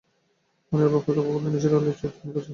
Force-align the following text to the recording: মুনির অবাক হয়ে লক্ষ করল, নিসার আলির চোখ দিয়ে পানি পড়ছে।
মুনির 0.71 0.87
অবাক 0.89 1.01
হয়ে 1.05 1.15
লক্ষ 1.17 1.29
করল, 1.29 1.45
নিসার 1.53 1.73
আলির 1.77 1.95
চোখ 1.99 2.11
দিয়ে 2.11 2.19
পানি 2.19 2.31
পড়ছে। 2.35 2.49